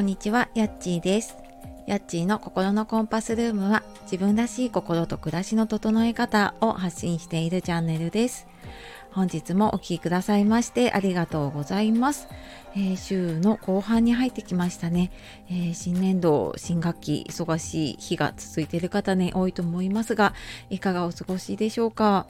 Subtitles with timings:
[0.00, 1.36] こんにちは、やっちーです。
[1.86, 8.46] やっちーの心のコンパスルームは自分らしい心と暮らしの整え方を発信しているチャンネルです。
[9.10, 12.28] 本日もお聴きくださいましてありがとうございます。
[12.74, 15.12] えー、週の後半に入ってきましたね、
[15.50, 20.32] えー、新年度、新学期、忙しい日が続いている方ね、多いと思いますが、
[20.70, 22.26] いかがお過ごしでしょうか？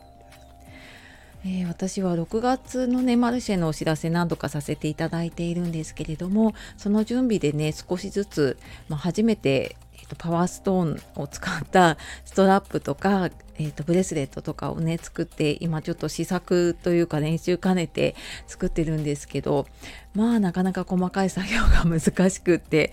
[1.45, 8.59] えー、私は6月のねマルシェのお知らせ何度かさせていただいているんですけれどもその準備でね少しずつ、
[8.89, 19.66] まあ、初めて、えーと、パワーストーンを使ったストラップとか、えーと、ブレスレットとかをね作って今ちょっと試作というか練習兼ねて作ってるんですけど
[20.14, 22.92] まあなかなか細かい作業が難しくって、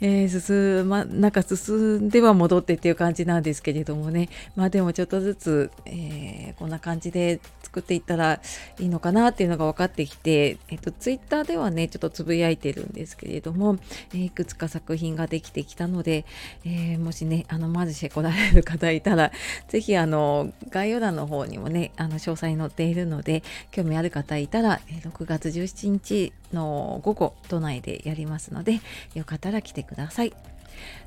[0.00, 4.28] えー、進まなんか進んでは戻ってっていう感じなんですけれどもね。
[4.54, 8.40] まあでもちょっとずつ、えー、こんな感じで作っていったら
[8.78, 13.76] いいのかなっていうのが分かってきて、えっと、ツイッターではねちょっとつぶやいてるんですけれども、
[14.14, 16.24] えー、いくつか作品ができてきたので、
[16.64, 19.30] え、もしねあのマルシェ来られる方いたら
[19.68, 28.80] 是非あの概要欄の方にもねあの詳細載っているので興味ある方いたら6月17日の午後都内でやりますので
[29.14, 30.55] よかったら来てください。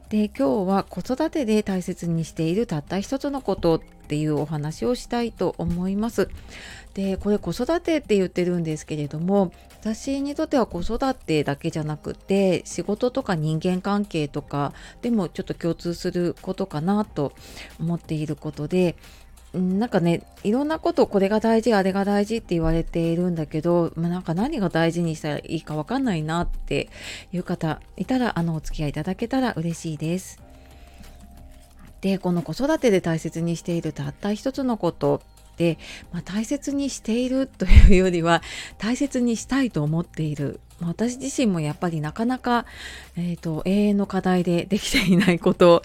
[0.10, 6.30] で今日は子育てで大切にしているたった一つのことっていうお話をしたいと思います。
[6.96, 17.34] でこれ子育てって言ってるんですけれども私にとっては子育てだけじゃなくて仕事とか人間関係とかでもちょっと共通することかなと
[17.80, 18.96] 思っていることで
[19.54, 26.90] なんかねいろんなことこれが大事あれが大事って言われているんだけど、まあ、なんか何が大事にしたらいいか分かんないなって
[27.32, 30.40] いう方いたらあのお付き合いいただけたら嬉しいです。
[32.02, 35.22] でこの子育てで大切にしているたった一つのこと
[35.58, 35.78] で、
[36.14, 38.42] まあ、大切にしているというよりは
[38.78, 42.66] 大切にしたいと思っている、私自身もやっぱりなかなか、
[43.18, 45.84] えーと永遠の課題でできていないこと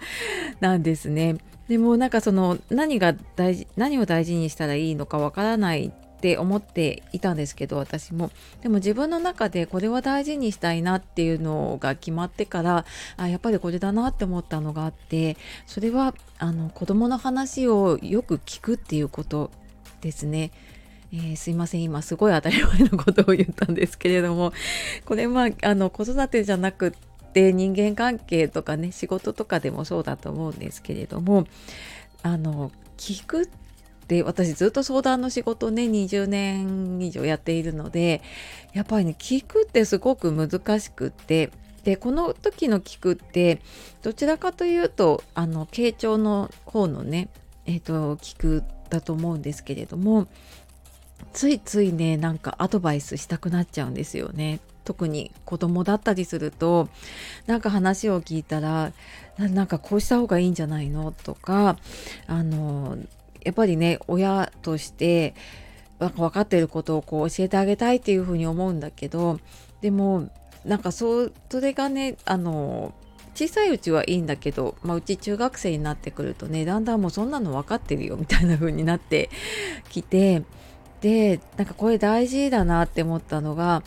[0.61, 1.37] なんですね。
[1.69, 8.31] でもなんかその何が大事何を大事にしたらいいのかわからないって思っていたんですけど私も
[8.63, 12.85] でも自分の中でこれは大事にしたいなっていうのが決まってから
[13.17, 19.51] あやっぱりこれだなって思ったのがあってそれはあの子供の話をよく聞くっていうこと
[20.01, 20.51] ですね。
[21.17, 21.83] えー、すいません。
[21.83, 24.53] 今すごい当たり前のことを言ったんですけれども。
[25.05, 26.93] これまああの子育てじゃなくっ
[27.33, 31.47] て人間関係とかね仕事とかでもそうだと思うんですけれども
[32.23, 33.49] あの聞くっ
[34.09, 38.21] て私ずっと相談の仕事ね20年以上やっているので
[38.73, 41.51] やっぱりね聞くってすごく難しくって
[41.85, 43.61] でこの時の聞くって
[44.03, 47.29] どちらかというとあの傾聴の方のね
[47.67, 50.29] えっ、ー、と聞くだと思うんですけれども
[51.33, 54.61] ついついねなんかアドバイスしたくなっちゃうんですよね。
[54.85, 56.89] 特に子供だったりすると
[57.47, 58.93] なんか話を聞いたら
[59.39, 61.11] なんかこうした方がいいんじゃないの？
[61.11, 61.79] とか
[62.27, 62.99] あの
[63.43, 65.35] やっぱりね親として
[65.99, 69.41] 分かってることをこう教えてあげたいっていうふうに思うんだけど
[69.81, 70.29] でも
[70.67, 72.93] なんかそれがねあの
[73.35, 79.31] 小さいうちはいいんだけど、まあ、うち中学生になってくるとねだんだんもうそんなの分かってるよみたいな風になって
[79.89, 80.43] きて
[81.05, 83.83] でなんかこれ大事だなって思ったのが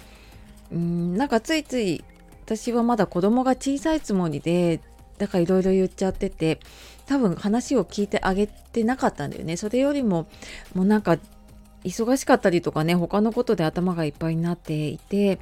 [0.72, 2.04] うんなんかついつい
[2.46, 4.82] 私はまだ子供が小さいつもりで
[5.18, 6.60] だからいろいろ言っちゃってて
[7.08, 9.58] 多分話を聞いてあげてなかったんだよね。
[9.58, 10.28] それよりも
[10.76, 11.18] もうなんか
[11.84, 15.40] 忙しかったりとかね他のことで頭がいっぱいになっていて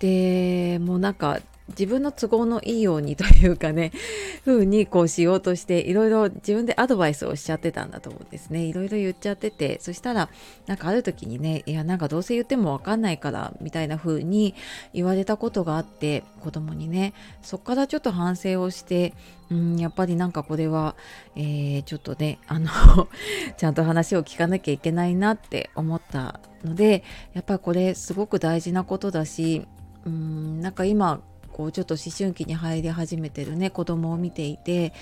[0.00, 1.38] でもうなんか
[1.78, 3.92] 自分の都合のいいようにというかね
[4.44, 8.64] 風にこうしようとしていろいろ自分でアドバイスをしちゃってたんだと思うんですね。
[8.64, 10.28] いろいろ言っちゃっててそしたら
[10.66, 14.54] なんかある時にねいやなんかどうせ言っても分かんないからみたいな風に
[14.92, 19.14] 言われたことがあって子供にねそっからちょっと反省をして
[19.50, 20.96] うんやっぱりなんかこれは、
[21.36, 22.68] えー、ちょっとねあの
[23.56, 27.04] ちゃんと話を聞かなきゃいけないなって思ったので
[27.34, 29.66] やっぱこれすごく大事なことだし
[30.06, 31.20] うんなんか今
[31.52, 34.92] こうちょっと思春期に入り始めてるね子供を見ていて、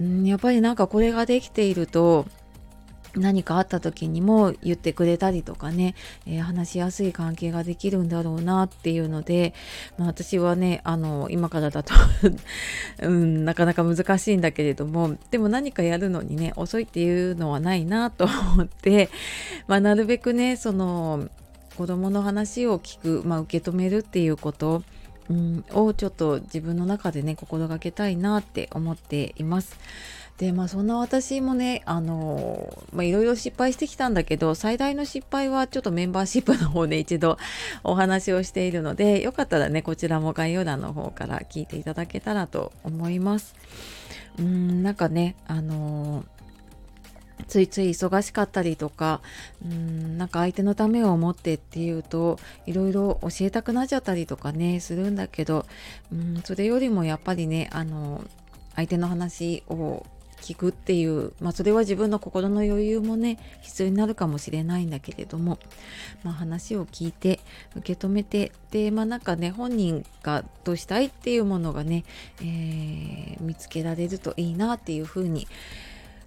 [0.00, 2.26] うん、やっぱりなんかこれができていると
[3.16, 5.94] 何かあった時にも言ってくれたりとかね、
[6.26, 9.54] えー、話しやすい関係ができるんだろうなっていうので、
[9.98, 11.94] まあ、私はねあの今からだと
[13.02, 18.24] うん、なかなか難しいんだけれどもでも何かやるのにね遅いっていうのはないなと
[18.54, 19.10] 思って、
[19.66, 21.28] まあ、なるべくねその
[21.76, 24.82] 子供の話を聞く、まあ、受け止めるっていうこと
[25.30, 29.78] うん、をちょっと自分の中でね心がけたいなって思っています。
[30.38, 37.36] でまあそんな私もねあのまあいろいろ失敗してきたんだけど最大の失敗はちょっとメンバーシップの方で一度
[37.84, 43.54] お話をしているのでよかったらねこちらも概要欄の方から聞いていただけたらと思います
[44.38, 46.24] うーんなんかねあの
[47.48, 49.20] ついつい忙しかったりとか
[49.64, 55.66] うんなんか相手のためを思ってっていうといろいろ教えたくなっちゃったりとかねするんだけど
[56.12, 58.24] うんそれよりもやっぱりねあの
[58.76, 60.06] 相手の話を
[60.40, 65.58] 聞くっていう、まあ、それは自分の心の余裕もね必要になるかもしれないんだけれども、
[66.24, 67.40] まあ、話を聞いて
[67.76, 72.04] 受け止めてでまあなんかね本人がどうしたいっていうものがね、
[72.40, 75.46] えー、見つけられるといいなっていうふうに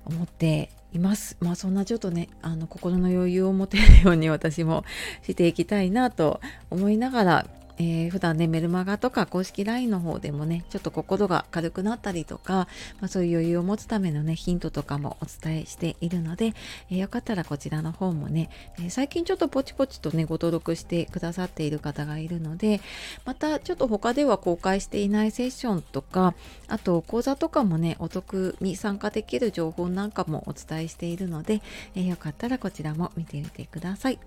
[0.06, 1.38] 思っています。
[1.40, 4.86] まあそんなちょっとねあの心の余裕を持てるように私も
[5.24, 7.48] していきたいなと思いながら
[7.78, 12.68] えー、普段ねメルマガとか公式 LINE の方でもねちょっと心が軽くなったりとか、
[13.00, 16.54] まあ、そういう余裕を持つためのねヒントとかもお伝えしているので、
[16.92, 22.82] えー、よかったらこちらの方もね、えー、最近ちょっとポチポチとねご登録してくださっている方がいるので
[23.26, 26.36] またちょっと他では公開していないセッションとか
[26.68, 31.62] あと講座とかもねお得に参加できる情報なんかもお伝えしているので、
[31.96, 34.20] えー、よかったらこちらも見てみてください。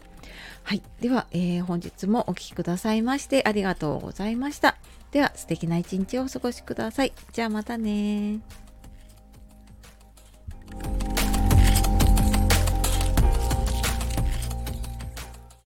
[0.62, 0.82] はい。
[1.00, 4.76] では、えー、本日もお聴きくださいましてありがとうございました。
[5.12, 7.12] では、素敵な一日をお過ごしください。
[7.32, 8.40] じゃあまたね